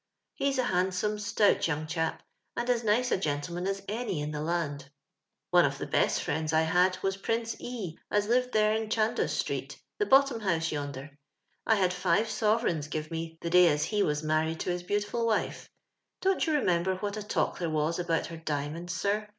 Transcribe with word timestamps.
lie's 0.39 0.57
a 0.57 0.63
handsome, 0.63 1.19
stout 1.19 1.67
yi 1.67 1.71
.un>: 1.75 1.85
chap, 1.85 2.23
and 2.57 2.71
as 2.71 2.83
nice 2.83 3.11
a 3.11 3.17
goutleiiiJin 3.19 3.67
as 3.67 3.81
anv 3.81 4.09
in 4.19 4.31
tie 4.31 4.39
land." 4.39 4.89
One 5.51 5.63
of 5.63 5.77
tho 5.77 5.85
best 5.85 6.21
frien«ls 6.23 6.51
I 6.51 6.63
had 6.63 6.97
was 7.03 7.17
rrince 7.17 7.55
E, 7.59 7.99
as 8.09 8.27
li\ed 8.27 8.51
tluive 8.51 8.77
in 8.81 8.89
Chandos 8.89 9.29
strcet, 9.43 9.75
tUc' 10.01 10.09
bottom 10.09 10.39
house 10.39 10.71
yonder. 10.71 11.19
I 11.67 11.75
had 11.75 11.93
live 12.03 12.25
soverei^n^ 12.25 12.89
t:ivo 12.89 13.09
me 13.11 13.37
the 13.41 13.51
day 13.51 13.67
as 13.67 13.83
he 13.83 14.01
Wiis 14.01 14.23
mju'ried 14.25 14.57
t"» 14.57 14.71
his 14.71 14.81
beautiful 14.81 15.27
wife. 15.27 15.69
Don't 16.21 16.47
you 16.47 16.53
reniembor 16.53 16.99
what 17.03 17.15
a 17.17 17.21
talk 17.21 17.59
there 17.59 17.69
was 17.69 17.99
about 17.99 18.25
her 18.25 18.37
diamonds, 18.37 18.93
sir? 18.93 19.27